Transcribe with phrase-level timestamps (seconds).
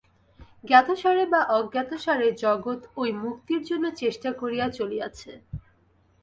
[0.63, 5.31] জ্ঞাতসারে বা অজ্ঞাতসারে জগৎ ঐ মুক্তির জন্য চেষ্টা করিয়া চলিয়াছে।